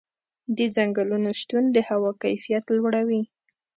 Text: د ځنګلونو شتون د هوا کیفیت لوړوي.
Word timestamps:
د 0.57 0.59
ځنګلونو 0.75 1.29
شتون 1.39 1.63
د 1.75 1.77
هوا 1.89 2.11
کیفیت 2.23 2.65
لوړوي. 2.77 3.21